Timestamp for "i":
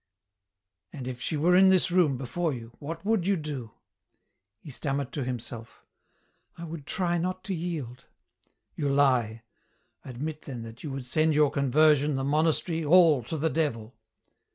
6.57-6.63